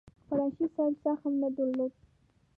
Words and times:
قریشي 0.27 0.65
صاحب 0.75 0.95
زغم 1.03 1.33
نه 1.41 1.49
درلود. 1.55 1.93